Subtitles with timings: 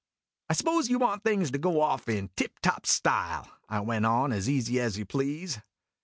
[0.01, 4.07] o" I s'pose you want things to go off in tip top style?' I went
[4.07, 5.59] on as easy as you please.